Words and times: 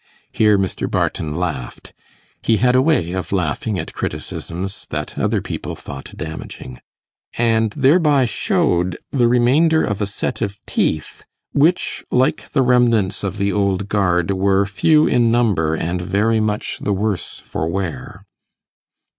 Here 0.31 0.57
Mr. 0.57 0.89
Barton 0.89 1.35
laughed 1.35 1.93
he 2.41 2.57
had 2.57 2.73
a 2.75 2.81
way 2.81 3.11
of 3.11 3.31
laughing 3.31 3.77
at 3.77 3.93
criticisms 3.93 4.87
that 4.87 5.15
other 5.15 5.41
people 5.43 5.75
thought 5.75 6.17
damaging 6.17 6.79
and 7.37 7.69
thereby 7.77 8.25
showed 8.25 8.97
the 9.11 9.27
remainder 9.27 9.83
of 9.83 10.01
a 10.01 10.07
set 10.07 10.41
of 10.41 10.59
teeth 10.65 11.23
which, 11.51 12.03
like 12.09 12.49
the 12.49 12.63
remnants 12.63 13.23
of 13.23 13.37
the 13.37 13.51
Old 13.51 13.89
Guard, 13.89 14.31
were 14.31 14.65
few 14.65 15.05
in 15.05 15.29
number, 15.29 15.75
and 15.75 16.01
very 16.01 16.39
much 16.39 16.79
the 16.79 16.93
worse 16.93 17.37
for 17.39 17.67
wear. 17.67 18.25